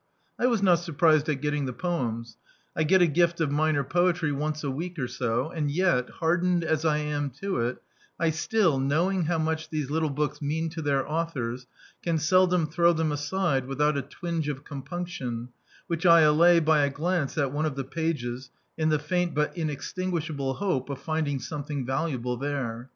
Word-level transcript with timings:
I 0.39 0.47
was 0.47 0.63
not 0.63 0.79
surprised 0.79 1.29
at 1.29 1.41
getting 1.41 1.67
the 1.67 1.73
poems. 1.73 2.35
I 2.75 2.81
get 2.81 3.03
a 3.03 3.05
gift 3.05 3.39
of 3.39 3.51
minor 3.51 3.83
poetry 3.83 4.31
once 4.31 4.63
a 4.63 4.71
week 4.71 4.97
or 4.97 5.07
so; 5.07 5.51
and 5.51 5.69
yet, 5.69 6.09
hardened 6.09 6.63
as 6.63 6.83
I 6.83 6.97
am 6.97 7.29
to 7.41 7.59
it, 7.59 7.83
I 8.19 8.31
still, 8.31 8.79
knowing 8.79 9.25
how 9.25 9.37
much 9.37 9.69
these 9.69 9.91
little 9.91 10.09
books 10.09 10.41
mean 10.41 10.69
to 10.71 10.81
their 10.81 11.07
authors, 11.07 11.67
can 12.01 12.17
seldom 12.17 12.65
throw 12.65 12.93
them 12.93 13.11
aside 13.11 13.67
without 13.67 13.95
a 13.95 14.01
twinge 14.01 14.49
of 14.49 14.63
compunction 14.63 15.49
which 15.85 16.07
I 16.07 16.21
allay 16.21 16.59
by 16.59 16.83
a 16.83 16.89
glance 16.89 17.37
at 17.37 17.51
one 17.51 17.67
of 17.67 17.75
the 17.75 17.83
pages 17.83 18.49
in 18.79 18.89
the 18.89 18.97
faint 18.97 19.35
but 19.35 19.55
inextinguishable 19.55 20.55
hope 20.55 20.89
of 20.89 20.97
finding 20.99 21.39
something 21.39 21.85
valuable 21.85 22.37
there. 22.37 22.89